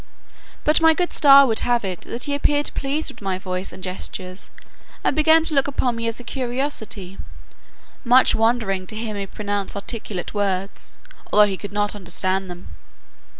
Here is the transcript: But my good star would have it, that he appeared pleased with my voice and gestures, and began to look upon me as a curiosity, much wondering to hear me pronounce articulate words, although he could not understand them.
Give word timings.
But 0.63 0.81
my 0.81 0.95
good 0.95 1.13
star 1.13 1.45
would 1.45 1.59
have 1.59 1.85
it, 1.85 2.01
that 2.01 2.23
he 2.23 2.33
appeared 2.33 2.71
pleased 2.73 3.11
with 3.11 3.21
my 3.21 3.37
voice 3.37 3.71
and 3.71 3.83
gestures, 3.83 4.49
and 5.03 5.15
began 5.15 5.43
to 5.43 5.53
look 5.53 5.67
upon 5.67 5.95
me 5.95 6.07
as 6.07 6.19
a 6.19 6.23
curiosity, 6.23 7.19
much 8.03 8.33
wondering 8.33 8.87
to 8.87 8.95
hear 8.95 9.13
me 9.13 9.27
pronounce 9.27 9.75
articulate 9.75 10.33
words, 10.33 10.97
although 11.31 11.45
he 11.45 11.55
could 11.55 11.71
not 11.71 11.93
understand 11.93 12.49
them. 12.49 12.69